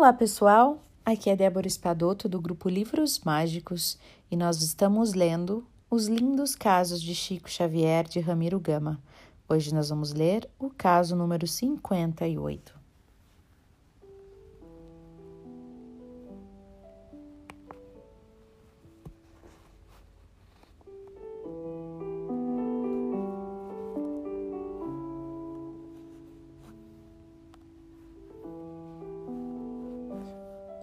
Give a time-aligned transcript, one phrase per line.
[0.00, 0.82] Olá, pessoal!
[1.04, 3.98] Aqui é Débora Espadoto do grupo Livros Mágicos
[4.30, 8.98] e nós estamos lendo Os Lindos Casos de Chico Xavier de Ramiro Gama.
[9.46, 12.79] Hoje nós vamos ler o caso número 58.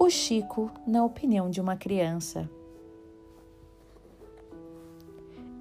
[0.07, 2.49] O Chico, na opinião de uma criança.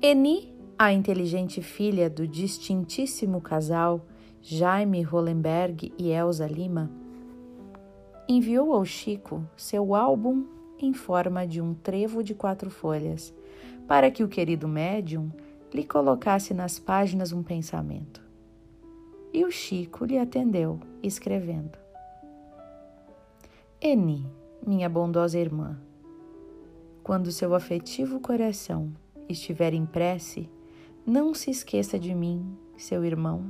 [0.01, 4.07] Eni, a inteligente filha do distintíssimo casal
[4.41, 6.89] Jaime Hollenberg e Elsa Lima,
[8.29, 10.47] enviou ao Chico seu álbum
[10.79, 13.35] em forma de um trevo de quatro folhas,
[13.89, 15.29] para que o querido médium
[15.75, 18.23] lhe colocasse nas páginas um pensamento.
[19.35, 21.77] E o Chico lhe atendeu, escrevendo:
[23.79, 24.36] Eni,
[24.67, 25.79] minha bondosa irmã,
[27.01, 28.93] quando seu afetivo coração
[29.29, 30.51] estiver em prece,
[31.07, 32.45] não se esqueça de mim,
[32.77, 33.45] seu irmão,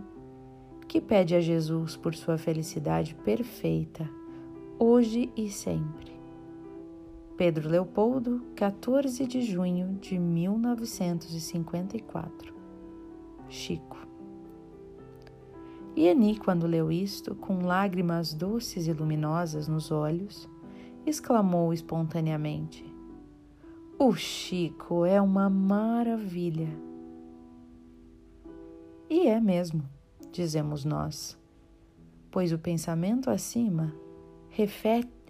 [0.87, 4.07] que pede a Jesus por sua felicidade perfeita,
[4.79, 6.15] hoje e sempre.
[7.35, 12.55] Pedro Leopoldo, 14 de junho de 1954.
[13.49, 13.97] Chico.
[15.97, 20.47] E Eni, quando leu isto, com lágrimas doces e luminosas nos olhos,
[21.07, 22.85] exclamou espontaneamente:
[23.99, 26.69] O Chico é uma maravilha.
[29.09, 29.89] E é mesmo,
[30.33, 31.39] dizemos nós,
[32.31, 33.95] pois o pensamento acima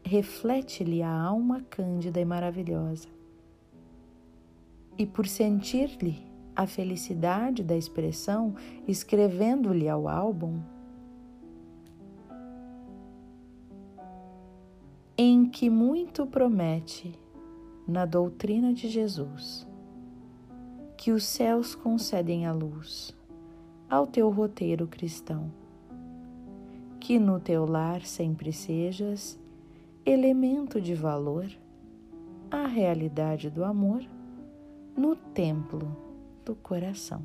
[0.03, 3.09] reflete-lhe a alma cândida e maravilhosa.
[4.97, 6.25] E por sentir-lhe
[6.55, 8.55] a felicidade da expressão,
[8.89, 10.59] escrevendo-lhe ao álbum,
[15.47, 17.15] que muito promete
[17.87, 19.67] na doutrina de Jesus,
[20.97, 23.17] que os céus concedem a luz
[23.89, 25.53] ao teu roteiro cristão,
[26.99, 29.39] que no teu lar sempre sejas
[30.05, 31.47] elemento de valor
[32.51, 34.05] à realidade do amor
[34.97, 35.97] no templo
[36.45, 37.23] do coração.